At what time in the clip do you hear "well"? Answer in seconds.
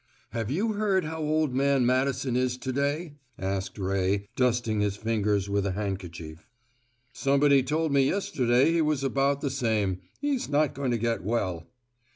11.23-11.67